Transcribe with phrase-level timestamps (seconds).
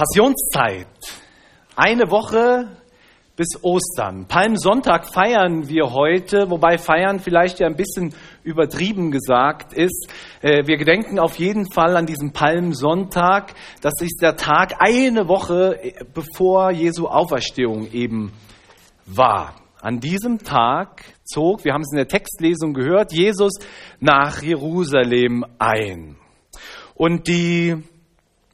[0.00, 0.86] Passionszeit.
[1.76, 2.68] Eine Woche
[3.36, 4.24] bis Ostern.
[4.28, 10.08] Palmsonntag feiern wir heute, wobei feiern vielleicht ja ein bisschen übertrieben gesagt ist.
[10.40, 13.52] Äh, wir gedenken auf jeden Fall an diesem Palmsonntag.
[13.82, 15.78] Das ist der Tag eine Woche
[16.14, 18.32] bevor Jesu Auferstehung eben
[19.04, 19.54] war.
[19.82, 23.52] An diesem Tag zog, wir haben es in der Textlesung gehört, Jesus
[23.98, 26.16] nach Jerusalem ein.
[26.94, 27.82] Und die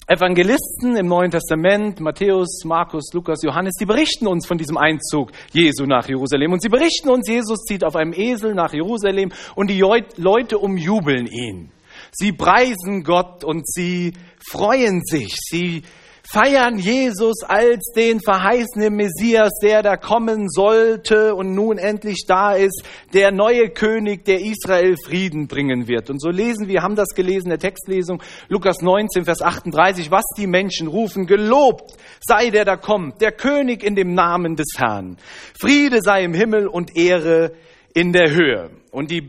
[0.09, 5.85] Evangelisten im Neuen Testament, Matthäus, Markus, Lukas, Johannes, die berichten uns von diesem Einzug Jesu
[5.85, 6.53] nach Jerusalem.
[6.53, 11.27] Und sie berichten uns, Jesus zieht auf einem Esel nach Jerusalem und die Leute umjubeln
[11.27, 11.73] ihn.
[12.13, 14.13] Sie preisen Gott und sie
[14.49, 15.35] freuen sich.
[15.51, 15.83] Sie
[16.29, 22.83] feiern Jesus als den verheißenen Messias, der da kommen sollte und nun endlich da ist,
[23.13, 26.11] der neue König, der Israel Frieden bringen wird.
[26.11, 30.47] Und so lesen wir, haben das gelesen, der Textlesung, Lukas 19, Vers 38, was die
[30.47, 35.17] Menschen rufen, gelobt sei der da kommt, der König in dem Namen des Herrn.
[35.61, 37.53] Friede sei im Himmel und Ehre
[37.95, 38.71] in der Höhe.
[38.91, 39.29] Und die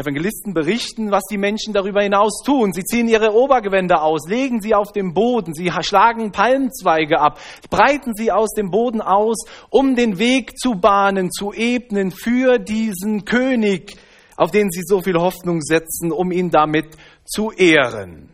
[0.00, 2.72] Evangelisten berichten, was die Menschen darüber hinaus tun.
[2.72, 8.14] Sie ziehen ihre Obergewänder aus, legen sie auf den Boden, sie schlagen Palmzweige ab, breiten
[8.14, 13.96] sie aus dem Boden aus, um den Weg zu bahnen, zu ebnen für diesen König,
[14.36, 18.28] auf den sie so viel Hoffnung setzen, um ihn damit zu ehren.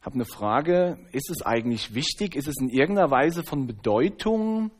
[0.00, 4.72] Ich habe eine Frage, ist es eigentlich wichtig, ist es in irgendeiner Weise von Bedeutung,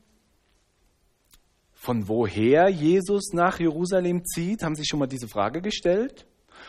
[1.79, 4.63] von woher Jesus nach Jerusalem zieht?
[4.63, 6.25] Haben Sie schon mal diese Frage gestellt?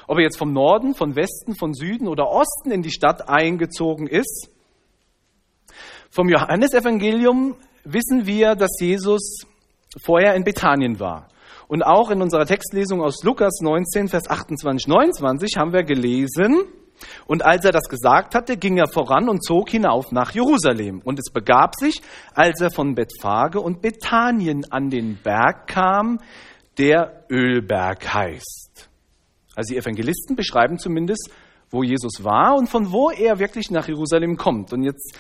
[0.06, 4.06] Ob er jetzt vom Norden, von Westen, von Süden oder Osten in die Stadt eingezogen
[4.06, 4.50] ist?
[6.10, 9.46] Vom Johannesevangelium wissen wir, dass Jesus
[10.00, 11.26] vorher in Bethanien war.
[11.66, 16.62] Und auch in unserer Textlesung aus Lukas 19, Vers 28, 29 haben wir gelesen,
[17.26, 21.00] und als er das gesagt hatte, ging er voran und zog hinauf nach Jerusalem.
[21.04, 22.00] Und es begab sich,
[22.34, 26.18] als er von Bethphage und Bethanien an den Berg kam,
[26.78, 28.88] der Ölberg heißt.
[29.54, 31.30] Also die Evangelisten beschreiben zumindest,
[31.70, 34.72] wo Jesus war und von wo er wirklich nach Jerusalem kommt.
[34.72, 35.16] Und jetzt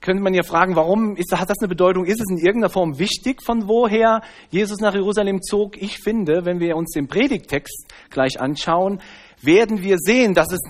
[0.00, 2.04] könnte man ja fragen, warum ist, hat das eine Bedeutung?
[2.04, 5.76] Ist es in irgendeiner Form wichtig, von woher Jesus nach Jerusalem zog?
[5.76, 9.00] Ich finde, wenn wir uns den Predigtext gleich anschauen,
[9.42, 10.60] werden wir sehen, dass es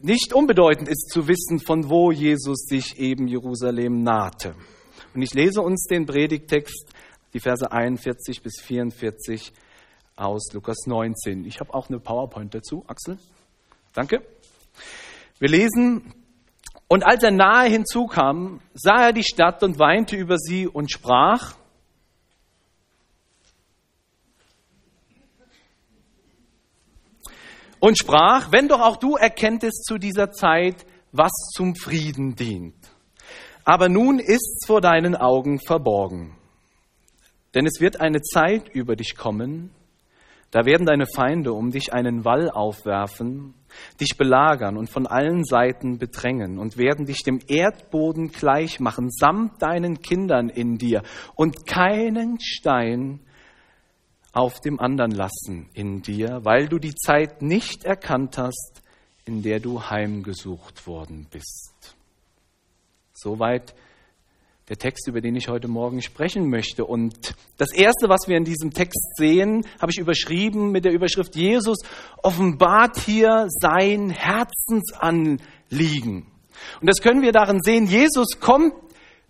[0.00, 4.54] nicht unbedeutend ist zu wissen, von wo Jesus sich eben Jerusalem nahte.
[5.14, 6.92] Und ich lese uns den Predigtext,
[7.34, 9.52] die Verse 41 bis 44
[10.16, 11.44] aus Lukas 19.
[11.44, 13.18] Ich habe auch eine PowerPoint dazu, Axel.
[13.94, 14.22] Danke.
[15.38, 16.14] Wir lesen,
[16.88, 21.54] und als er nahe hinzukam, sah er die Stadt und weinte über sie und sprach,
[27.80, 32.76] und sprach, wenn doch auch du erkenntest zu dieser Zeit, was zum Frieden dient.
[33.64, 36.36] Aber nun ist's vor deinen Augen verborgen.
[37.54, 39.70] Denn es wird eine Zeit über dich kommen,
[40.50, 43.52] da werden deine Feinde um dich einen Wall aufwerfen,
[44.00, 49.60] dich belagern und von allen Seiten bedrängen und werden dich dem Erdboden gleich machen, samt
[49.60, 51.02] deinen Kindern in dir
[51.34, 53.20] und keinen Stein
[54.32, 58.82] auf dem anderen lassen in dir, weil du die Zeit nicht erkannt hast,
[59.24, 61.96] in der du heimgesucht worden bist.
[63.12, 63.74] Soweit
[64.68, 66.84] der Text, über den ich heute Morgen sprechen möchte.
[66.84, 71.34] Und das Erste, was wir in diesem Text sehen, habe ich überschrieben mit der Überschrift
[71.36, 71.78] Jesus
[72.22, 76.26] offenbart hier sein Herzensanliegen.
[76.80, 78.74] Und das können wir darin sehen, Jesus kommt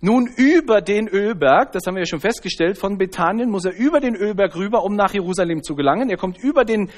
[0.00, 4.00] nun über den Ölberg, das haben wir ja schon festgestellt, von Bethanien muss er über
[4.00, 6.08] den Ölberg rüber, um nach Jerusalem zu gelangen.
[6.08, 6.90] Er kommt über den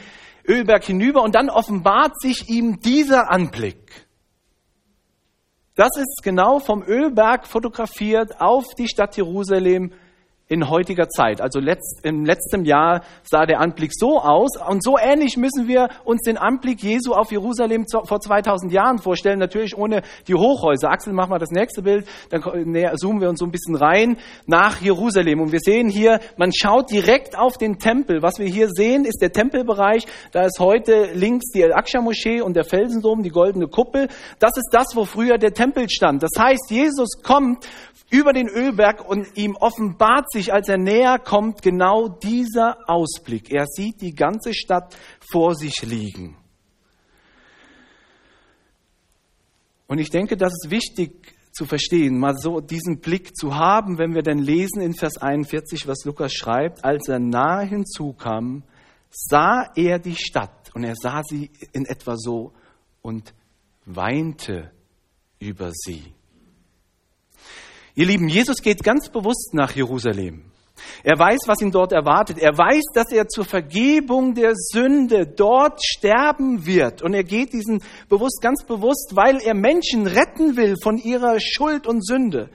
[0.47, 4.07] Ölberg hinüber und dann offenbart sich ihm dieser Anblick.
[5.77, 9.93] Das ist genau vom Ölberg fotografiert auf die Stadt Jerusalem
[10.51, 11.41] in heutiger Zeit.
[11.41, 15.89] Also letzt, im letzten Jahr sah der Anblick so aus und so ähnlich müssen wir
[16.05, 20.91] uns den Anblick Jesu auf Jerusalem vor 2000 Jahren vorstellen, natürlich ohne die Hochhäuser.
[20.91, 22.43] Axel, mach mal das nächste Bild, dann
[22.97, 24.17] zoomen wir uns so ein bisschen rein
[24.47, 28.21] nach Jerusalem und wir sehen hier, man schaut direkt auf den Tempel.
[28.21, 30.05] Was wir hier sehen, ist der Tempelbereich.
[30.33, 34.09] Da ist heute links die Al-Aqsa-Moschee und der Felsendom, die goldene Kuppel.
[34.41, 36.25] Das ist das, wo früher der Tempel stand.
[36.25, 37.69] Das heißt, Jesus kommt
[38.11, 43.51] über den Ölberg und ihm offenbart sich, als er näher kommt, genau dieser Ausblick.
[43.51, 44.97] Er sieht die ganze Stadt
[45.31, 46.37] vor sich liegen.
[49.87, 54.15] Und ich denke, das ist wichtig zu verstehen, mal so diesen Blick zu haben, wenn
[54.15, 58.63] wir dann lesen in Vers 41, was Lukas schreibt, als er nahe hinzukam,
[59.11, 62.53] sah er die Stadt und er sah sie in etwa so
[63.03, 63.35] und
[63.85, 64.71] weinte
[65.41, 66.15] über sie.
[67.95, 70.45] Ihr Lieben, Jesus geht ganz bewusst nach Jerusalem.
[71.03, 72.39] Er weiß, was ihn dort erwartet.
[72.39, 77.03] Er weiß, dass er zur Vergebung der Sünde dort sterben wird.
[77.03, 81.87] Und er geht diesen bewusst, ganz bewusst, weil er Menschen retten will von ihrer Schuld
[81.87, 82.51] und Sünde.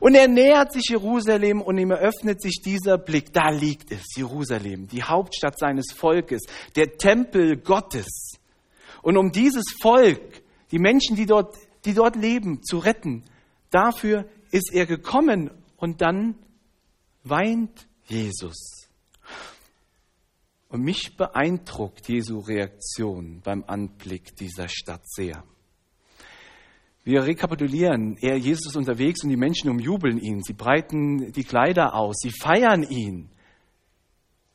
[0.00, 3.32] Und er nähert sich Jerusalem und ihm eröffnet sich dieser Blick.
[3.32, 6.42] Da liegt es, Jerusalem, die Hauptstadt seines Volkes,
[6.76, 8.38] der Tempel Gottes.
[9.02, 13.24] Und um dieses Volk, die Menschen, die dort, die dort leben, zu retten,
[13.70, 15.50] dafür ist er gekommen.
[15.76, 16.34] Und dann
[17.24, 18.88] weint Jesus.
[20.68, 25.44] Und mich beeindruckt Jesu Reaktion beim Anblick dieser Stadt sehr.
[27.04, 31.94] Wir rekapitulieren, er, Jesus ist unterwegs und die Menschen umjubeln ihn, sie breiten die Kleider
[31.94, 33.30] aus, sie feiern ihn.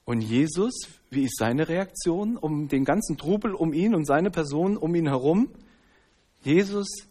[0.06, 0.74] Und Jesus,
[1.10, 5.07] wie ist seine Reaktion um den ganzen Trubel um ihn und seine Person um ihn
[5.07, 5.50] herum?
[6.44, 7.07] Jesus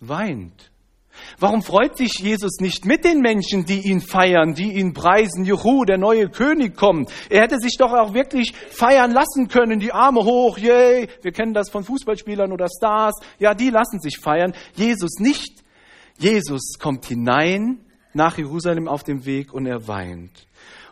[0.00, 0.70] weint.
[1.38, 5.44] Warum freut sich Jesus nicht mit den Menschen, die ihn feiern, die ihn preisen?
[5.44, 7.10] Juhu, der neue König kommt.
[7.30, 11.08] Er hätte sich doch auch wirklich feiern lassen können, die Arme hoch, yay.
[11.22, 13.14] Wir kennen das von Fußballspielern oder Stars.
[13.38, 14.54] Ja, die lassen sich feiern.
[14.74, 15.62] Jesus nicht.
[16.18, 20.48] Jesus kommt hinein nach Jerusalem auf dem Weg und er weint.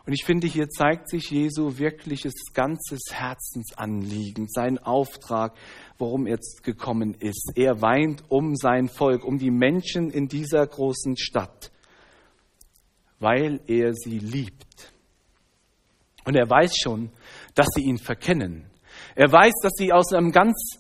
[0.06, 5.54] Und ich finde, hier zeigt sich Jesu wirkliches ganzes Herzensanliegen, sein Auftrag,
[5.98, 7.52] worum er gekommen ist.
[7.54, 11.70] Er weint um sein Volk, um die Menschen in dieser großen Stadt,
[13.18, 14.92] weil er sie liebt.
[16.24, 17.10] Und er weiß schon,
[17.54, 18.66] dass sie ihn verkennen.
[19.14, 20.78] Er weiß, dass sie aus einem ganz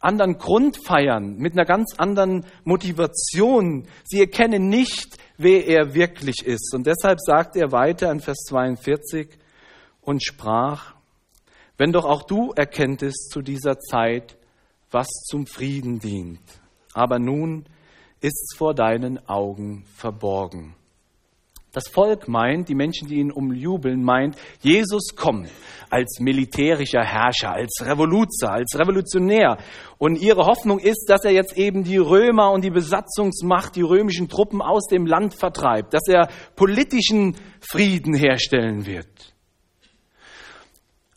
[0.00, 3.88] anderen Grund feiern, mit einer ganz anderen Motivation.
[4.04, 6.72] Sie erkennen nicht, wer er wirklich ist.
[6.74, 9.28] Und deshalb sagt er weiter in Vers 42
[10.00, 10.94] und sprach,
[11.78, 14.36] wenn doch auch du erkenntest zu dieser Zeit,
[14.90, 16.40] was zum Frieden dient.
[16.92, 17.64] Aber nun
[18.20, 20.74] ist's vor deinen Augen verborgen.
[21.72, 25.50] Das Volk meint, die Menschen, die ihn umjubeln, meint, Jesus kommt
[25.90, 29.58] als militärischer Herrscher, als Revoluzer, als Revolutionär.
[29.98, 34.28] Und ihre Hoffnung ist, dass er jetzt eben die Römer und die Besatzungsmacht, die römischen
[34.28, 39.34] Truppen aus dem Land vertreibt, dass er politischen Frieden herstellen wird.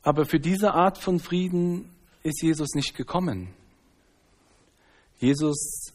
[0.04, 1.90] Aber für diese Art von Frieden
[2.24, 3.54] ist Jesus nicht gekommen.
[5.20, 5.94] Jesus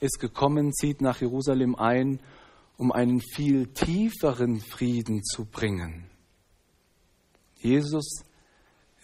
[0.00, 2.20] ist gekommen, zieht nach Jerusalem ein,
[2.76, 6.04] um einen viel tieferen Frieden zu bringen.
[7.58, 8.22] Jesus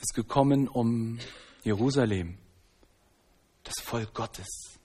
[0.01, 1.19] ist gekommen, um
[1.63, 2.37] Jerusalem,
[3.65, 4.79] das Volk Gottes,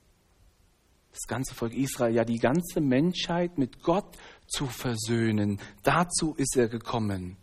[1.11, 4.17] das ganze Volk Israel, ja die ganze Menschheit mit Gott
[4.47, 5.59] zu versöhnen.
[5.83, 7.35] Dazu ist er gekommen.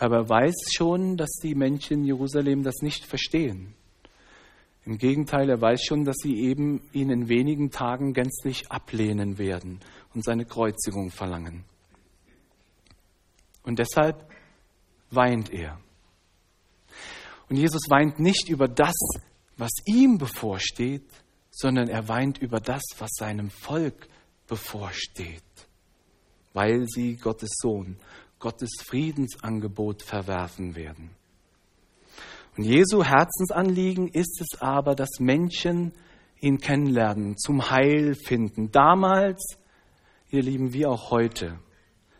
[0.00, 3.74] Aber er weiß schon, dass die Menschen in Jerusalem das nicht verstehen.
[4.86, 9.78] Im Gegenteil, er weiß schon, dass sie eben ihn in wenigen Tagen gänzlich ablehnen werden
[10.14, 11.64] und seine Kreuzigung verlangen.
[13.62, 14.26] Und deshalb
[15.10, 15.78] weint er.
[17.50, 18.96] Und Jesus weint nicht über das,
[19.58, 21.10] was ihm bevorsteht,
[21.50, 24.08] sondern er weint über das, was seinem Volk
[24.46, 25.42] bevorsteht,
[26.54, 27.98] weil sie Gottes Sohn,
[28.40, 31.10] Gottes Friedensangebot verwerfen werden.
[32.56, 35.92] Und Jesu Herzensanliegen ist es aber, dass Menschen
[36.40, 38.72] ihn kennenlernen, zum Heil finden.
[38.72, 39.58] Damals,
[40.30, 41.58] ihr Lieben, wie auch heute.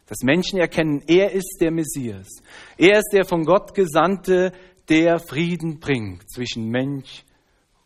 [0.07, 2.29] Dass Menschen erkennen, er ist der Messias.
[2.77, 4.53] Er ist der von Gott Gesandte,
[4.89, 7.25] der Frieden bringt zwischen Mensch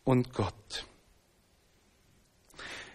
[0.04, 0.86] und Gott.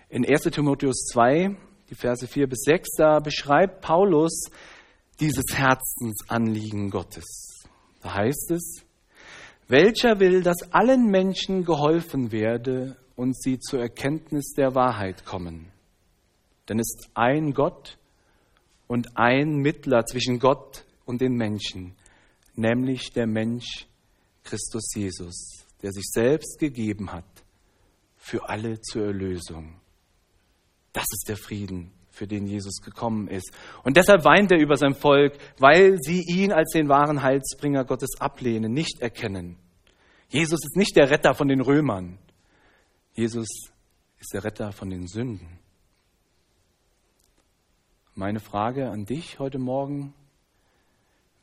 [0.09, 1.55] In 1 Timotheus 2,
[1.89, 4.49] die Verse 4 bis 6, da beschreibt Paulus
[5.19, 7.65] dieses Herzensanliegen Gottes.
[8.01, 8.85] Da heißt es,
[9.67, 15.71] welcher will, dass allen Menschen geholfen werde und sie zur Erkenntnis der Wahrheit kommen.
[16.67, 17.97] Denn es ist ein Gott
[18.87, 21.95] und ein Mittler zwischen Gott und den Menschen,
[22.55, 23.87] nämlich der Mensch
[24.43, 27.25] Christus Jesus, der sich selbst gegeben hat
[28.17, 29.75] für alle zur Erlösung.
[30.93, 33.51] Das ist der Frieden, für den Jesus gekommen ist.
[33.83, 38.19] Und deshalb weint er über sein Volk, weil sie ihn als den wahren Heilsbringer Gottes
[38.19, 39.57] ablehnen, nicht erkennen.
[40.27, 42.19] Jesus ist nicht der Retter von den Römern.
[43.13, 43.47] Jesus
[44.19, 45.47] ist der Retter von den Sünden.
[48.15, 50.13] Meine Frage an dich heute Morgen,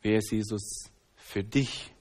[0.03, 1.91] wer ist Jesus für dich?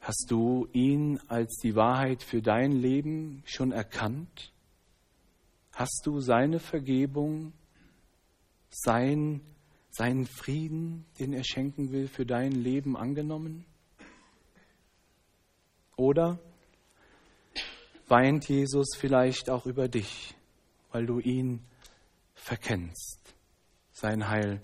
[0.00, 4.51] Hast du ihn als die Wahrheit für dein Leben schon erkannt?
[5.74, 7.52] Hast du seine Vergebung,
[8.70, 9.40] sein,
[9.90, 13.64] seinen Frieden, den er schenken will, für dein Leben angenommen?
[15.96, 16.38] Oder
[18.08, 20.34] weint Jesus vielleicht auch über dich,
[20.90, 21.64] weil du ihn
[22.34, 23.34] verkennst,
[23.92, 24.60] sein Heil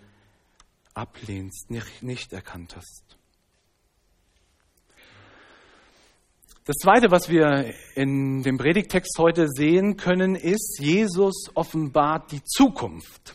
[0.94, 3.17] ablehnst, nicht, nicht erkannt hast.
[6.68, 13.34] Das Zweite, was wir in dem Predigtext heute sehen können, ist, Jesus offenbart die Zukunft.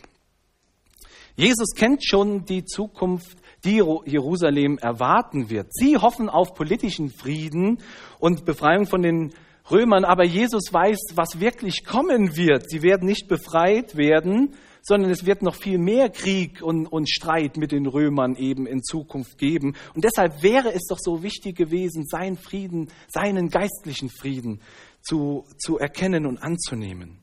[1.34, 5.74] Jesus kennt schon die Zukunft, die Jerusalem erwarten wird.
[5.74, 7.80] Sie hoffen auf politischen Frieden
[8.20, 9.34] und Befreiung von den
[9.68, 12.70] Römern, aber Jesus weiß, was wirklich kommen wird.
[12.70, 17.56] Sie werden nicht befreit werden, sondern es wird noch viel mehr Krieg und, und Streit
[17.56, 19.74] mit den Römern eben in Zukunft geben.
[19.94, 24.60] Und deshalb wäre es doch so wichtig gewesen, seinen Frieden, seinen geistlichen Frieden
[25.00, 27.18] zu, zu erkennen und anzunehmen.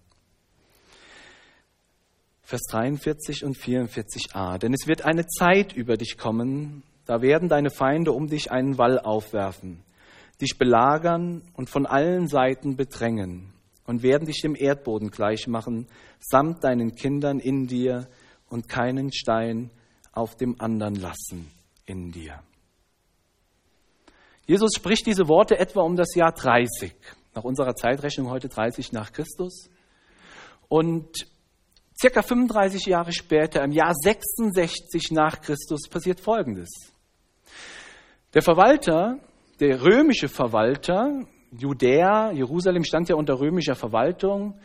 [2.41, 4.57] Vers 43 und 44a.
[4.57, 8.79] Denn es wird eine Zeit über dich kommen, da werden deine Feinde um dich einen
[8.79, 9.83] Wall aufwerfen,
[10.41, 13.50] dich belagern und von allen Seiten bedrängen
[13.85, 15.87] und werden dich dem Erdboden gleich machen,
[16.19, 18.07] samt deinen Kindern in dir
[18.49, 19.71] und keinen Stein
[20.11, 21.51] auf dem anderen lassen
[21.85, 22.41] in dir.
[24.45, 26.93] Jesus spricht diese Worte etwa um das Jahr 30,
[27.35, 29.69] nach unserer Zeitrechnung heute 30 nach Christus.
[30.67, 31.27] Und
[31.99, 36.69] circa 35 Jahre später, im Jahr 66 nach Christus, passiert Folgendes.
[38.33, 39.19] Der Verwalter,
[39.59, 44.55] der römische Verwalter, Judäa, Jerusalem stand ja unter römischer Verwaltung,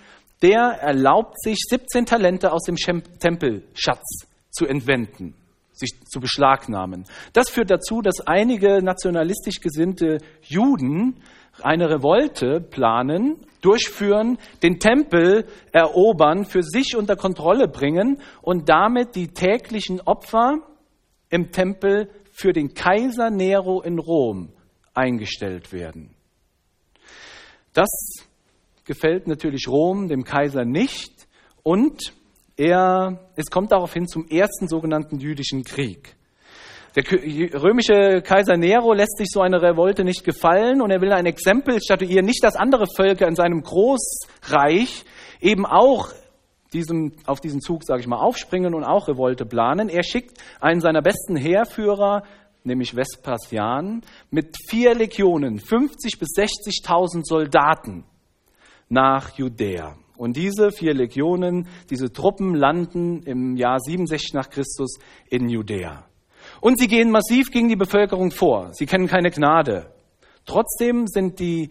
[0.42, 5.34] der erlaubt sich 17 Talente aus dem Tempelschatz zu entwenden,
[5.72, 7.04] sich zu beschlagnahmen.
[7.32, 11.22] Das führt dazu, dass einige nationalistisch gesinnte Juden
[11.62, 19.28] eine Revolte planen, durchführen, den Tempel erobern, für sich unter Kontrolle bringen und damit die
[19.28, 20.58] täglichen Opfer
[21.30, 24.52] im Tempel für den Kaiser Nero in Rom
[24.94, 26.15] eingestellt werden.
[27.76, 27.90] Das
[28.86, 31.28] gefällt natürlich Rom, dem Kaiser nicht.
[31.62, 32.14] Und
[32.56, 36.16] er, es kommt daraufhin zum ersten sogenannten jüdischen Krieg.
[36.94, 37.04] Der
[37.62, 41.78] römische Kaiser Nero lässt sich so eine Revolte nicht gefallen und er will ein Exempel
[41.82, 45.04] statuieren, nicht dass andere Völker in seinem Großreich
[45.42, 46.08] eben auch
[46.72, 49.90] diesem, auf diesen Zug, sage ich mal, aufspringen und auch Revolte planen.
[49.90, 52.22] Er schickt einen seiner besten Heerführer,
[52.66, 58.04] nämlich Vespasian, mit vier Legionen, 50 bis 60.000 Soldaten
[58.88, 59.96] nach Judäa.
[60.16, 66.06] Und diese vier Legionen, diese Truppen landen im Jahr 67 nach Christus in Judäa.
[66.60, 68.70] Und sie gehen massiv gegen die Bevölkerung vor.
[68.72, 69.92] Sie kennen keine Gnade.
[70.46, 71.70] Trotzdem sind die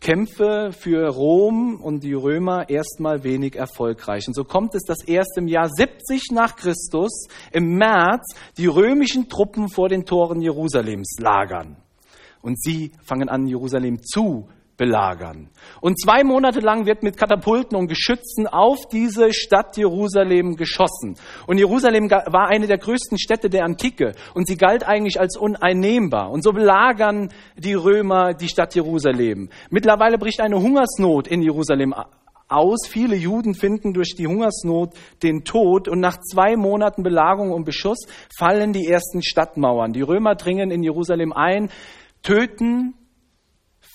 [0.00, 4.28] Kämpfe für Rom und die Römer erstmal wenig erfolgreich.
[4.28, 9.28] Und so kommt es, dass erst im Jahr 70 nach Christus, im März, die römischen
[9.28, 11.76] Truppen vor den Toren Jerusalems lagern.
[12.42, 15.50] Und sie fangen an, Jerusalem zu belagern.
[15.82, 21.16] Und zwei Monate lang wird mit Katapulten und Geschützen auf diese Stadt Jerusalem geschossen.
[21.46, 26.30] Und Jerusalem war eine der größten Städte der Antike und sie galt eigentlich als uneinnehmbar.
[26.30, 29.50] Und so belagern die Römer die Stadt Jerusalem.
[29.68, 31.92] Mittlerweile bricht eine Hungersnot in Jerusalem
[32.48, 32.86] aus.
[32.88, 38.06] Viele Juden finden durch die Hungersnot den Tod und nach zwei Monaten Belagerung und Beschuss
[38.38, 39.92] fallen die ersten Stadtmauern.
[39.92, 41.68] Die Römer dringen in Jerusalem ein,
[42.22, 42.94] töten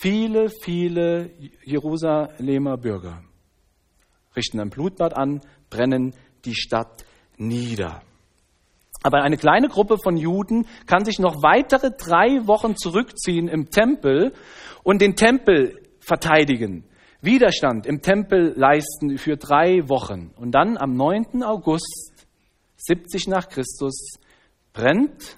[0.04, 1.32] viele, viele
[1.64, 3.24] Jerusalemer Bürger
[4.36, 7.06] richten ein Blutbad an, brennen die Stadt
[7.38, 8.02] nieder.
[9.02, 14.34] Aber eine kleine Gruppe von Juden kann sich noch weitere drei Wochen zurückziehen im Tempel
[14.84, 16.84] und den Tempel verteidigen.
[17.22, 20.34] Widerstand im Tempel leisten für drei Wochen.
[20.36, 21.44] Und dann am 9.
[21.44, 22.28] August
[22.76, 24.18] 70 nach Christus
[24.74, 25.38] brennt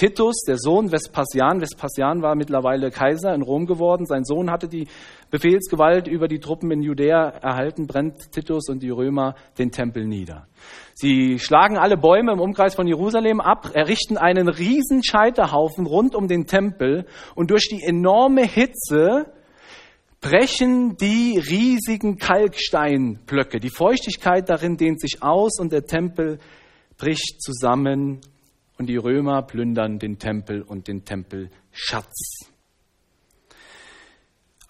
[0.00, 4.88] Titus, der Sohn Vespasian, Vespasian war mittlerweile Kaiser in Rom geworden, sein Sohn hatte die
[5.30, 10.46] Befehlsgewalt über die Truppen in Judäa erhalten, brennt Titus und die Römer den Tempel nieder.
[10.94, 16.28] Sie schlagen alle Bäume im Umkreis von Jerusalem ab, errichten einen riesen Scheiterhaufen rund um
[16.28, 17.04] den Tempel
[17.34, 19.26] und durch die enorme Hitze
[20.22, 23.60] brechen die riesigen Kalksteinblöcke.
[23.60, 26.38] Die Feuchtigkeit darin dehnt sich aus und der Tempel
[26.96, 28.22] bricht zusammen
[28.80, 32.50] und die Römer plündern den Tempel und den Tempelschatz.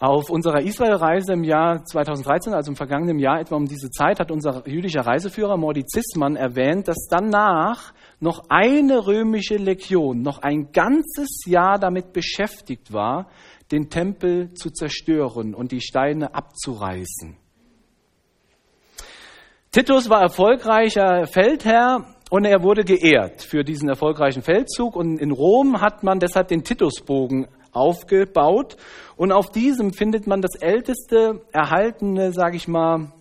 [0.00, 4.32] Auf unserer Israelreise im Jahr 2013, also im vergangenen Jahr etwa um diese Zeit, hat
[4.32, 11.44] unser jüdischer Reiseführer Mordi Zismann erwähnt, dass danach noch eine römische Legion noch ein ganzes
[11.46, 13.28] Jahr damit beschäftigt war,
[13.70, 17.36] den Tempel zu zerstören und die Steine abzureißen.
[19.70, 24.94] Titus war erfolgreicher Feldherr und er wurde geehrt für diesen erfolgreichen Feldzug.
[24.94, 28.76] Und in Rom hat man deshalb den Titusbogen aufgebaut.
[29.16, 33.12] Und auf diesem findet man das älteste erhaltene, sage ich mal,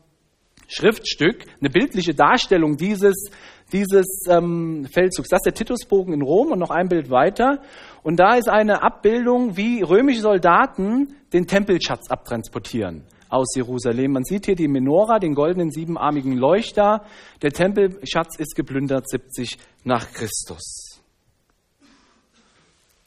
[0.68, 3.32] Schriftstück, eine bildliche Darstellung dieses,
[3.74, 5.30] dieses ähm, Feldzugs.
[5.30, 7.64] Das ist der Titusbogen in Rom und noch ein Bild weiter.
[8.04, 14.14] Und da ist eine Abbildung, wie römische Soldaten den Tempelschatz abtransportieren aus Jerusalem.
[14.14, 17.06] Man sieht hier die Menora, den goldenen siebenarmigen Leuchter.
[17.42, 21.00] Der Tempelschatz ist geplündert 70 nach Christus.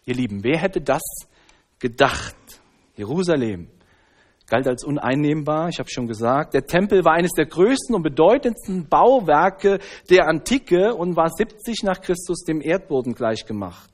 [0.05, 1.03] Ihr Lieben, wer hätte das
[1.79, 2.37] gedacht?
[2.97, 3.69] Jerusalem
[4.53, 6.53] galt als uneinnehmbar, ich habe schon gesagt.
[6.53, 9.79] Der Tempel war eines der größten und bedeutendsten Bauwerke
[10.11, 13.91] der Antike und war 70 nach Christus dem Erdboden gleichgemacht.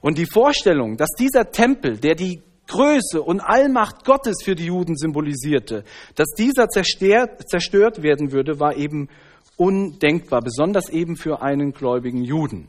[0.00, 2.40] Und die Vorstellung, dass dieser Tempel, der die
[2.70, 5.84] Größe und Allmacht Gottes für die Juden symbolisierte,
[6.14, 9.08] dass dieser zerstört, zerstört werden würde, war eben
[9.56, 12.68] undenkbar, besonders eben für einen gläubigen Juden.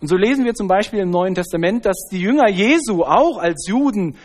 [0.00, 3.66] Und so lesen wir zum Beispiel im Neuen Testament, dass die Jünger Jesu auch als
[3.66, 4.16] Juden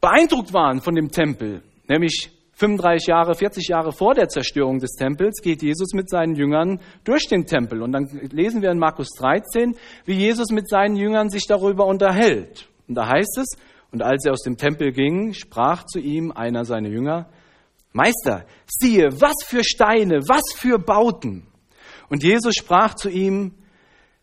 [0.00, 5.40] beeindruckt waren von dem Tempel, nämlich 35 Jahre, 40 Jahre vor der Zerstörung des Tempels
[5.42, 7.82] geht Jesus mit seinen Jüngern durch den Tempel.
[7.82, 12.68] Und dann lesen wir in Markus 13, wie Jesus mit seinen Jüngern sich darüber unterhält.
[12.86, 13.56] Und da heißt es,
[13.92, 17.28] und als er aus dem Tempel ging, sprach zu ihm einer seiner Jünger,
[17.92, 21.48] Meister, siehe, was für Steine, was für Bauten.
[22.08, 23.54] Und Jesus sprach zu ihm,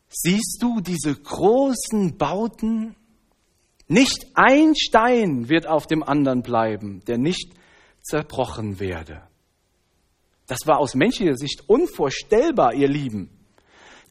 [0.07, 2.95] siehst du diese großen Bauten?
[3.89, 7.53] Nicht ein Stein wird auf dem anderen bleiben, der nicht
[8.01, 9.21] zerbrochen werde.
[10.47, 13.36] Das war aus menschlicher Sicht unvorstellbar, ihr Lieben.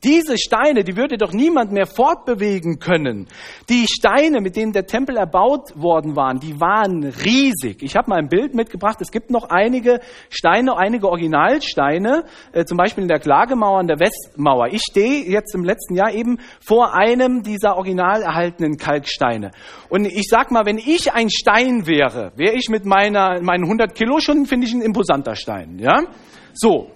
[0.05, 3.29] Diese Steine, die würde doch niemand mehr fortbewegen können.
[3.71, 7.83] Die Steine, mit denen der Tempel erbaut worden waren, die waren riesig.
[7.83, 8.99] Ich habe mal ein Bild mitgebracht.
[9.01, 13.99] Es gibt noch einige Steine, einige Originalsteine, äh, zum Beispiel in der Klagemauer an der
[13.99, 14.69] Westmauer.
[14.69, 19.51] Ich stehe jetzt im letzten Jahr eben vor einem dieser original erhaltenen Kalksteine.
[19.89, 23.95] Und ich sag mal, wenn ich ein Stein wäre, wäre ich mit meiner, meinen 100
[23.95, 25.79] Kilo schon, finde ich, ein imposanter Stein.
[25.79, 26.03] Ja?
[26.53, 26.91] So.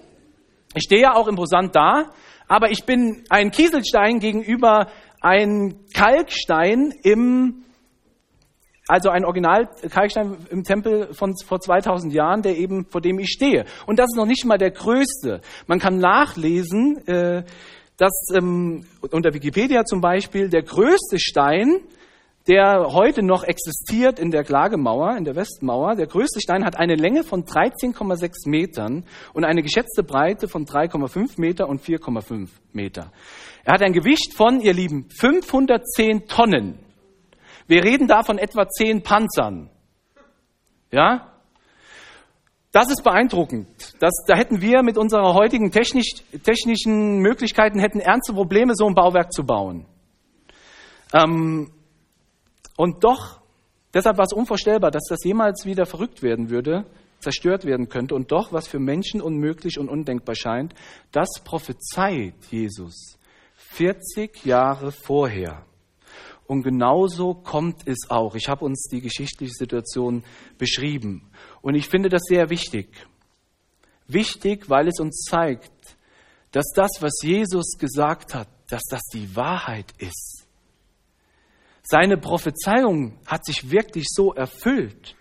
[0.73, 2.11] Ich stehe ja auch imposant da
[2.51, 4.87] aber ich bin ein Kieselstein gegenüber
[5.21, 7.63] ein Kalkstein im,
[8.89, 13.63] also ein Original-Kalkstein im Tempel von vor 2000 Jahren, der eben, vor dem ich stehe.
[13.85, 15.39] Und das ist noch nicht mal der größte.
[15.67, 17.45] Man kann nachlesen, äh,
[17.95, 21.79] dass ähm, unter Wikipedia zum Beispiel der größte Stein
[22.47, 25.95] der heute noch existiert in der Klagemauer, in der Westmauer.
[25.95, 31.39] Der größte Stein hat eine Länge von 13,6 Metern und eine geschätzte Breite von 3,5
[31.39, 33.11] Meter und 4,5 Meter.
[33.63, 36.79] Er hat ein Gewicht von, ihr Lieben, 510 Tonnen.
[37.67, 39.69] Wir reden da von etwa 10 Panzern.
[40.91, 41.27] Ja?
[42.71, 43.67] Das ist beeindruckend.
[43.99, 48.95] Das, da hätten wir mit unserer heutigen technisch, technischen Möglichkeiten hätten ernste Probleme, so ein
[48.95, 49.85] Bauwerk zu bauen.
[51.13, 51.71] Ähm,
[52.77, 53.41] und doch,
[53.93, 56.85] deshalb war es unvorstellbar, dass das jemals wieder verrückt werden würde,
[57.19, 58.15] zerstört werden könnte.
[58.15, 60.73] Und doch, was für Menschen unmöglich und undenkbar scheint,
[61.11, 63.17] das prophezeit Jesus
[63.73, 65.65] 40 Jahre vorher.
[66.45, 68.35] Und genauso kommt es auch.
[68.35, 70.23] Ich habe uns die geschichtliche Situation
[70.57, 71.31] beschrieben.
[71.61, 72.89] Und ich finde das sehr wichtig.
[74.07, 75.71] Wichtig, weil es uns zeigt,
[76.51, 80.40] dass das, was Jesus gesagt hat, dass das die Wahrheit ist.
[81.83, 85.15] Seine Prophezeiung hat sich wirklich so erfüllt.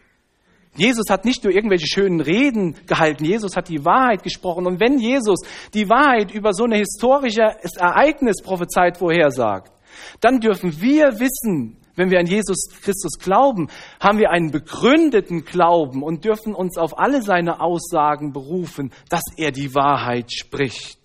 [0.76, 4.66] Jesus hat nicht nur irgendwelche schönen Reden gehalten, Jesus hat die Wahrheit gesprochen.
[4.66, 5.40] Und wenn Jesus
[5.74, 9.72] die Wahrheit über so ein historisches Ereignis prophezeit vorhersagt,
[10.20, 13.68] dann dürfen wir wissen, wenn wir an Jesus Christus glauben,
[13.98, 19.50] haben wir einen begründeten Glauben und dürfen uns auf alle seine Aussagen berufen, dass er
[19.50, 20.99] die Wahrheit spricht.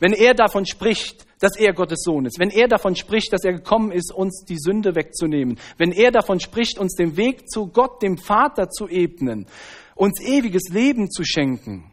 [0.00, 3.52] Wenn er davon spricht, dass er Gottes Sohn ist, wenn er davon spricht, dass er
[3.52, 8.02] gekommen ist, uns die Sünde wegzunehmen, wenn er davon spricht, uns den Weg zu Gott,
[8.02, 9.46] dem Vater zu ebnen,
[9.94, 11.90] uns ewiges Leben zu schenken,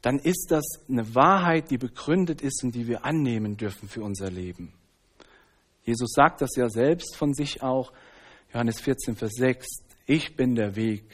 [0.00, 4.30] dann ist das eine Wahrheit, die begründet ist und die wir annehmen dürfen für unser
[4.30, 4.72] Leben.
[5.84, 7.92] Jesus sagt das ja selbst von sich auch,
[8.52, 9.66] Johannes 14, Vers 6,
[10.06, 11.04] ich bin der Weg,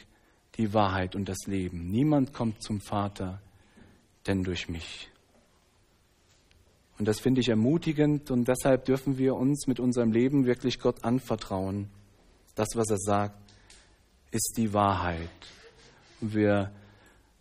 [0.57, 1.89] die Wahrheit und das Leben.
[1.89, 3.41] Niemand kommt zum Vater,
[4.27, 5.09] denn durch mich.
[6.99, 11.05] Und das finde ich ermutigend und deshalb dürfen wir uns mit unserem Leben wirklich Gott
[11.05, 11.87] anvertrauen.
[12.55, 13.39] Das, was er sagt,
[14.31, 15.29] ist die Wahrheit.
[16.19, 16.71] Und wir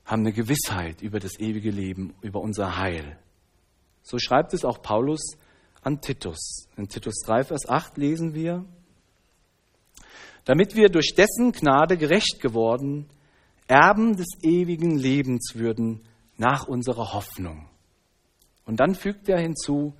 [0.04, 3.18] haben eine Gewissheit über das ewige Leben, über unser Heil.
[4.02, 5.36] So schreibt es auch Paulus
[5.82, 6.68] an Titus.
[6.76, 8.64] In Titus 3, Vers 8 lesen wir,
[10.44, 13.10] damit wir durch dessen Gnade gerecht geworden,
[13.66, 16.00] Erben des ewigen Lebens würden
[16.36, 17.67] nach unserer Hoffnung.
[18.68, 19.94] Und dann fügt er hinzu,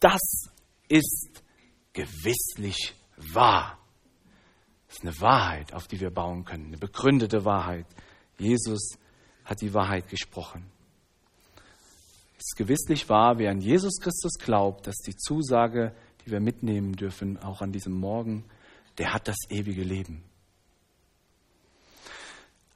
[0.00, 0.50] das
[0.88, 1.44] ist
[1.92, 3.78] gewisslich wahr.
[4.88, 7.86] Das ist eine Wahrheit, auf die wir bauen können, eine begründete Wahrheit.
[8.38, 8.98] Jesus
[9.44, 10.66] hat die Wahrheit gesprochen.
[12.38, 15.94] Es ist gewisslich wahr, wer an Jesus Christus glaubt, dass die Zusage,
[16.26, 18.44] die wir mitnehmen dürfen, auch an diesem Morgen,
[18.98, 20.24] der hat das ewige Leben.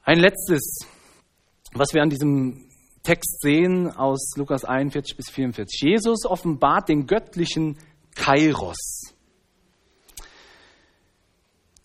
[0.03, 0.85] Ein letztes,
[1.73, 2.66] was wir an diesem
[3.07, 5.79] Text sehen aus Lukas 41 bis 44.
[5.81, 7.77] Jesus offenbart den göttlichen
[8.15, 9.13] Kairos.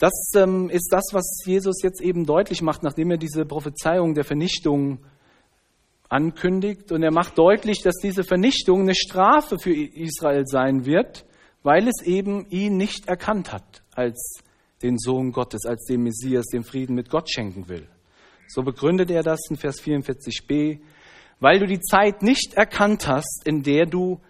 [0.00, 4.24] Das ähm, ist das, was Jesus jetzt eben deutlich macht, nachdem er diese Prophezeiung der
[4.24, 4.98] Vernichtung
[6.08, 6.90] ankündigt.
[6.90, 11.24] Und er macht deutlich, dass diese Vernichtung eine Strafe für Israel sein wird,
[11.62, 14.40] weil es eben ihn nicht erkannt hat als
[14.82, 17.86] den Sohn Gottes, als den Messias, den Frieden mit Gott schenken will.
[18.48, 20.80] So begründet er das in Vers 44b
[21.42, 24.20] weil du die Zeit nicht erkannt hast, in der du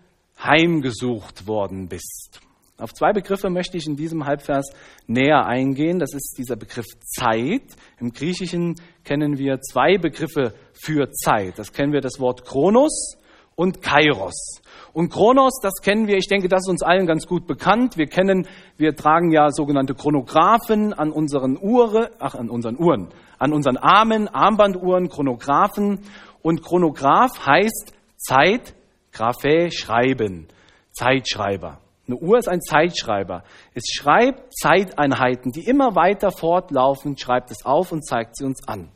[0.42, 2.40] heimgesucht worden bist.
[2.78, 4.72] Auf zwei Begriffe möchte ich in diesem Halbvers
[5.06, 5.98] näher eingehen.
[5.98, 7.62] Das ist dieser Begriff Zeit.
[8.00, 11.58] Im Griechischen kennen wir zwei Begriffe für Zeit.
[11.58, 13.18] Das kennen wir das Wort Chronos
[13.54, 14.62] und Kairos.
[14.94, 17.98] Und Chronos, das kennen wir, ich denke, das ist uns allen ganz gut bekannt.
[17.98, 18.48] Wir kennen,
[18.78, 24.28] wir tragen ja sogenannte Chronographen an unseren Uhren, ach, an unseren Uhren, an unseren Armen,
[24.28, 26.00] Armbanduhren, Chronographen.
[26.42, 28.74] Und Chronograph heißt Zeit,
[29.12, 30.48] Graphe, schreiben,
[30.92, 31.80] Zeitschreiber.
[32.06, 33.44] Eine Uhr ist ein Zeitschreiber.
[33.74, 38.90] Es schreibt Zeiteinheiten, die immer weiter fortlaufen, schreibt es auf und zeigt sie uns an.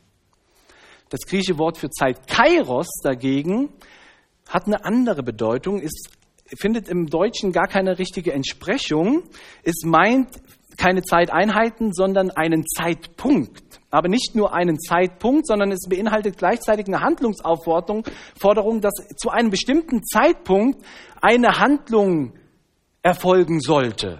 [1.09, 3.69] Das griechische Wort für Zeit, Kairos dagegen,
[4.49, 6.09] hat eine andere Bedeutung, ist,
[6.59, 9.23] findet im Deutschen gar keine richtige Entsprechung.
[9.63, 10.29] Es meint
[10.77, 13.81] keine Zeiteinheiten, sondern einen Zeitpunkt.
[13.89, 18.05] Aber nicht nur einen Zeitpunkt, sondern es beinhaltet gleichzeitig eine Handlungsaufforderung,
[18.39, 20.85] Forderung, dass zu einem bestimmten Zeitpunkt
[21.21, 22.33] eine Handlung
[23.01, 24.19] erfolgen sollte.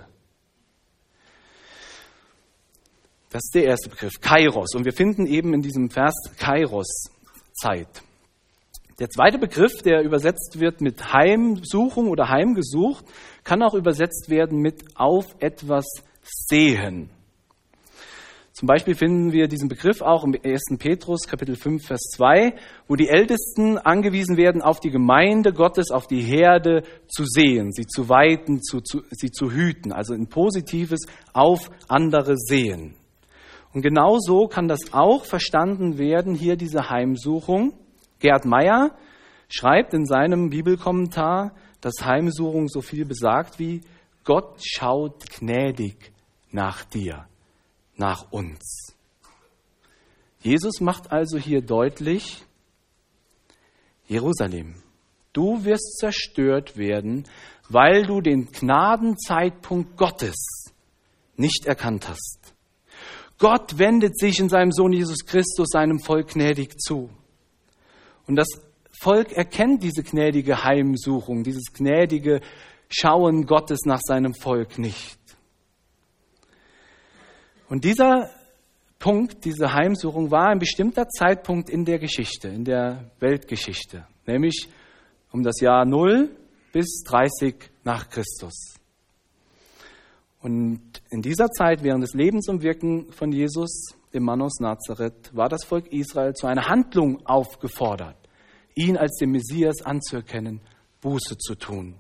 [3.30, 4.74] Das ist der erste Begriff, Kairos.
[4.74, 7.12] Und wir finden eben in diesem Vers Kairos
[7.54, 8.02] Zeit.
[9.00, 13.06] Der zweite Begriff, der übersetzt wird mit Heimsuchung oder heimgesucht,
[13.44, 15.86] kann auch übersetzt werden mit auf etwas
[16.28, 17.10] sehen.
[18.58, 20.80] Zum Beispiel finden wir diesen Begriff auch im 1.
[20.80, 22.56] Petrus Kapitel 5 Vers 2,
[22.88, 27.86] wo die Ältesten angewiesen werden, auf die Gemeinde Gottes, auf die Herde zu sehen, sie
[27.86, 31.02] zu weiten, zu, zu, sie zu hüten, also ein positives
[31.34, 32.96] auf andere sehen.
[33.76, 37.74] Und genau so kann das auch verstanden werden, hier diese Heimsuchung.
[38.22, 38.98] Gerd Meyer
[39.50, 43.82] schreibt in seinem Bibelkommentar, dass Heimsuchung so viel besagt wie
[44.24, 46.17] Gott schaut gnädig
[46.52, 47.28] nach dir,
[47.96, 48.94] nach uns.
[50.40, 52.44] Jesus macht also hier deutlich,
[54.08, 54.76] Jerusalem,
[55.34, 57.26] du wirst zerstört werden,
[57.70, 60.72] weil du den Gnadenzeitpunkt Gottes
[61.36, 62.54] nicht erkannt hast.
[63.38, 67.10] Gott wendet sich in seinem Sohn Jesus Christus seinem Volk gnädig zu.
[68.26, 68.48] Und das
[69.00, 72.42] Volk erkennt diese gnädige Heimsuchung, dieses gnädige
[72.90, 75.17] Schauen Gottes nach seinem Volk nicht.
[77.70, 78.30] Und dieser
[79.00, 84.70] Punkt, diese Heimsuchung war ein bestimmter Zeitpunkt in der Geschichte, in der Weltgeschichte, nämlich
[85.32, 86.30] um das Jahr 0
[86.72, 88.76] bis 30 nach Christus.
[90.40, 95.36] Und in dieser Zeit, während des Lebens und Wirken von Jesus, dem Mann aus Nazareth,
[95.36, 98.18] war das Volk Israel zu einer Handlung aufgefordert,
[98.76, 100.62] ihn als den Messias anzuerkennen,
[101.02, 101.96] Buße zu tun,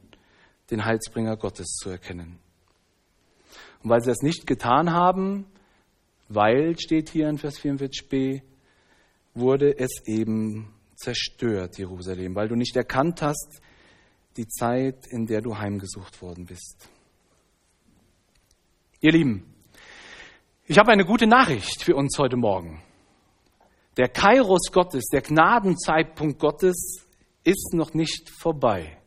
[0.71, 2.39] den Heilsbringer Gottes zu erkennen.
[3.83, 5.45] Und weil sie das nicht getan haben,
[6.29, 8.41] weil, steht hier in Vers 44b,
[9.33, 13.61] wurde es eben zerstört, Jerusalem, weil du nicht erkannt hast
[14.35, 16.89] die Zeit, in der du heimgesucht worden bist.
[19.01, 19.53] Ihr Lieben,
[20.65, 22.81] ich habe eine gute Nachricht für uns heute Morgen.
[23.95, 27.07] Der Kairos Gottes, der Gnadenzeitpunkt Gottes
[27.43, 28.97] ist noch nicht vorbei.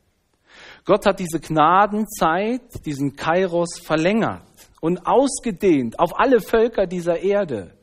[0.85, 4.50] Gott hat diese Gnadenzeit, diesen Kairos verlängert
[4.81, 7.75] und ausgedehnt auf alle Völker dieser Erde,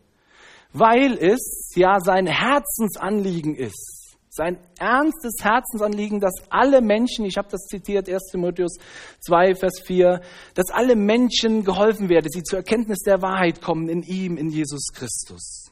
[0.73, 7.61] weil es ja sein Herzensanliegen ist, sein ernstes Herzensanliegen, dass alle Menschen, ich habe das
[7.65, 8.77] zitiert, 1 Timotheus
[9.21, 10.21] 2, Vers 4,
[10.53, 14.93] dass alle Menschen geholfen werden, sie zur Erkenntnis der Wahrheit kommen in ihm, in Jesus
[14.93, 15.71] Christus.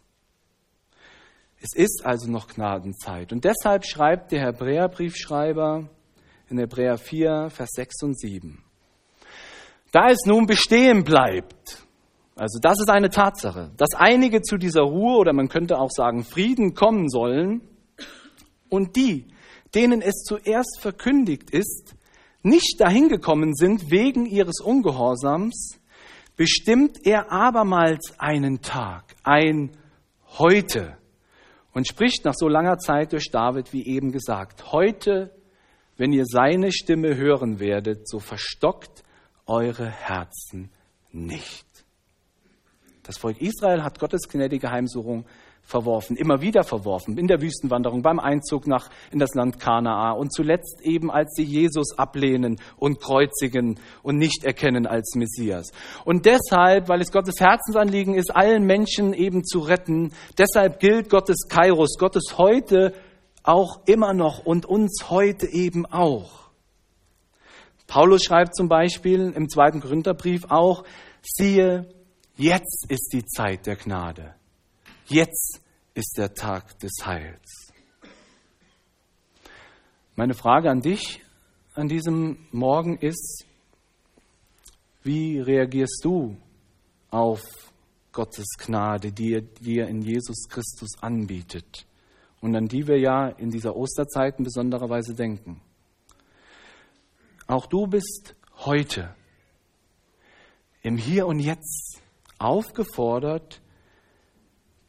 [1.62, 3.32] Es ist also noch Gnadenzeit.
[3.32, 5.90] Und deshalb schreibt der Hebräerbriefschreiber
[6.50, 8.65] in Hebräer 4, Vers 6 und 7.
[9.96, 11.88] Da es nun bestehen bleibt,
[12.36, 16.26] also das ist eine Tatsache, dass einige zu dieser Ruhe oder man könnte auch sagen
[16.26, 17.62] Frieden kommen sollen
[18.68, 19.30] und die,
[19.74, 21.96] denen es zuerst verkündigt ist,
[22.44, 25.80] nicht dahin gekommen sind wegen ihres Ungehorsams,
[26.36, 29.72] bestimmt er abermals einen Tag, ein
[30.38, 30.98] heute,
[31.72, 35.34] und spricht nach so langer Zeit durch David, wie eben gesagt, heute,
[35.96, 39.05] wenn ihr seine Stimme hören werdet, so verstockt
[39.46, 40.70] eure Herzen
[41.12, 41.66] nicht.
[43.04, 45.26] Das Volk Israel hat Gottes gnädige Heimsuchung
[45.66, 50.32] verworfen, immer wieder verworfen, in der Wüstenwanderung, beim Einzug nach, in das Land Kanaa und
[50.32, 55.72] zuletzt eben, als sie Jesus ablehnen und kreuzigen und nicht erkennen als Messias.
[56.04, 61.48] Und deshalb, weil es Gottes Herzensanliegen ist, allen Menschen eben zu retten, deshalb gilt Gottes
[61.50, 62.94] Kairos, Gottes heute
[63.44, 66.45] auch immer noch und uns heute eben auch.
[67.88, 70.84] Paulus schreibt zum Beispiel im zweiten Korintherbrief auch,
[71.22, 71.88] siehe,
[72.36, 74.36] jetzt ist die Zeit der Gnade.
[75.08, 75.62] Jetzt
[75.94, 77.72] ist der Tag des Heils.
[80.16, 81.22] Meine Frage an dich
[81.74, 83.46] an diesem Morgen ist,
[85.04, 86.38] wie reagierst du
[87.12, 87.42] auf
[88.12, 91.86] Gottes Gnade, die er dir in Jesus Christus anbietet
[92.42, 95.62] und an die wir ja in dieser Osterzeit in besonderer Weise denken?
[97.48, 99.16] Auch du bist heute
[100.82, 102.02] im Hier und Jetzt
[102.40, 103.62] aufgefordert,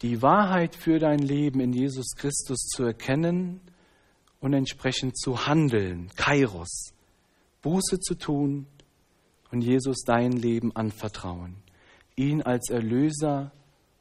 [0.02, 3.60] die Wahrheit für dein Leben in Jesus Christus zu erkennen
[4.40, 6.94] und entsprechend zu handeln, Kairos,
[7.62, 8.66] Buße zu tun
[9.50, 11.56] und Jesus dein Leben anvertrauen,
[12.14, 13.52] ihn als Erlöser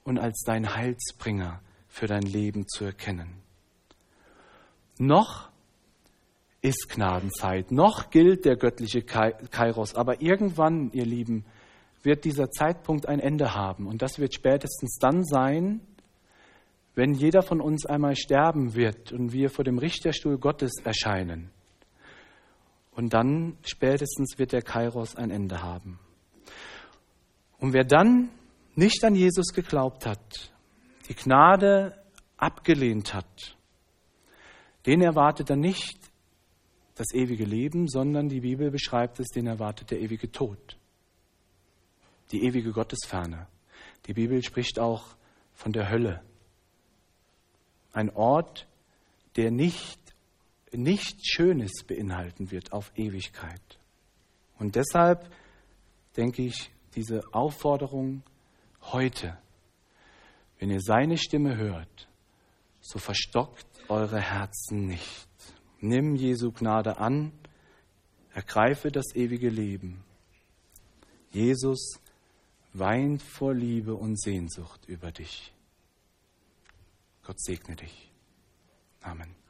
[0.03, 3.41] und als dein Heilsbringer für dein Leben zu erkennen.
[4.97, 5.49] Noch
[6.65, 11.45] ist Gnadenzeit, noch gilt der göttliche Kairos, aber irgendwann, ihr Lieben,
[12.01, 13.87] wird dieser Zeitpunkt ein Ende haben.
[13.87, 15.81] Und das wird spätestens dann sein,
[16.95, 21.51] wenn jeder von uns einmal sterben wird und wir vor dem Richterstuhl Gottes erscheinen.
[22.91, 25.99] Und dann spätestens wird der Kairos ein Ende haben.
[27.59, 28.29] Und wer dann
[28.75, 30.51] nicht an Jesus geglaubt hat,
[31.09, 31.95] die Gnade
[32.37, 33.55] abgelehnt hat,
[34.85, 35.99] den erwartet er nicht
[36.95, 40.77] das ewige Leben, sondern die Bibel beschreibt es, den erwartet der ewige Tod
[42.31, 43.47] die ewige Gottesferne.
[44.07, 45.15] Die Bibel spricht auch
[45.53, 46.21] von der Hölle.
[47.93, 48.67] Ein Ort,
[49.35, 49.99] der nicht,
[50.71, 53.61] nichts Schönes beinhalten wird auf Ewigkeit.
[54.59, 55.31] Und deshalb
[56.17, 58.23] denke ich, diese Aufforderung
[58.81, 59.37] heute,
[60.59, 62.07] wenn ihr seine Stimme hört,
[62.81, 65.27] so verstockt eure Herzen nicht.
[65.81, 67.31] Nimm Jesu Gnade an,
[68.33, 70.03] ergreife das ewige Leben.
[71.31, 71.99] Jesus
[72.73, 75.53] weint vor Liebe und Sehnsucht über dich.
[77.23, 78.11] Gott segne dich.
[79.01, 79.44] Amen.